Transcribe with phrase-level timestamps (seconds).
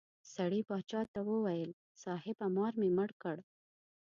[0.35, 1.71] سړي باچا ته وویل
[2.03, 3.37] صاحبه مار مې مړ کړ.